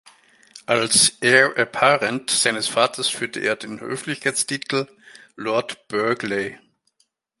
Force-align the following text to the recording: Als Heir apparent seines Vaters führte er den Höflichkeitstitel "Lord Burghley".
Als 0.65 1.19
Heir 1.23 1.55
apparent 1.59 2.31
seines 2.31 2.67
Vaters 2.67 3.07
führte 3.07 3.39
er 3.39 3.55
den 3.55 3.79
Höflichkeitstitel 3.81 4.87
"Lord 5.35 5.87
Burghley". 5.89 6.57